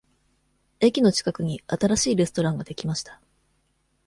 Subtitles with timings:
[0.79, 3.21] 駅の近くに新しいレストランができました。